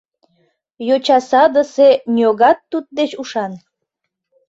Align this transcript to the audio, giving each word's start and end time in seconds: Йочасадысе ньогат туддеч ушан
Йочасадысе 0.87 1.89
ньогат 2.15 2.59
туддеч 2.69 3.11
ушан 3.21 3.51